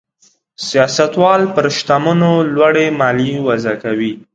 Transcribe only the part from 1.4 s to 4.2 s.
پر شتمنو لوړې مالیې وضع کوي.